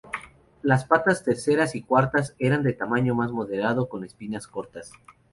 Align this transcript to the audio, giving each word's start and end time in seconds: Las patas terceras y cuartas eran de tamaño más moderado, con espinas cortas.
Las 0.63 0.85
patas 0.85 1.23
terceras 1.23 1.75
y 1.75 1.83
cuartas 1.83 2.33
eran 2.39 2.63
de 2.63 2.73
tamaño 2.73 3.13
más 3.13 3.31
moderado, 3.31 3.87
con 3.87 4.03
espinas 4.03 4.47
cortas. 4.47 4.91